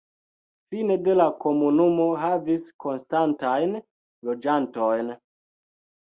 Fine 0.69 0.95
de 1.07 1.13
la 1.19 1.27
komunumo 1.43 2.07
havis 2.23 2.65
konstantajn 2.87 3.77
loĝantojn. 4.31 5.15